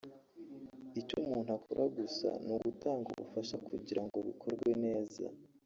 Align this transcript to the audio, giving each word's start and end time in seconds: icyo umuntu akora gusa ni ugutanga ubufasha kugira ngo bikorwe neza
icyo 0.99 1.15
umuntu 1.23 1.49
akora 1.57 1.83
gusa 1.97 2.27
ni 2.45 2.51
ugutanga 2.55 3.07
ubufasha 3.11 3.55
kugira 3.67 4.01
ngo 4.05 4.17
bikorwe 4.27 4.69
neza 4.83 5.23